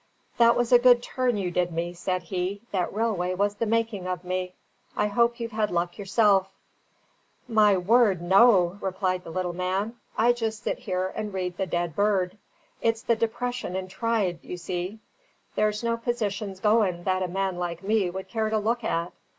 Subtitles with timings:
[0.39, 2.63] "That was a good turn you did me," said he.
[2.71, 4.55] "That railway was the making of me.
[4.97, 6.51] I hope you've had luck yourself."
[7.47, 9.97] "My word, no!" replied the little man.
[10.17, 12.35] "I just sit here and read the Dead Bird.
[12.81, 14.97] It's the depression in tryde, you see.
[15.53, 19.11] There's no positions goin' that a man like me would care to look at."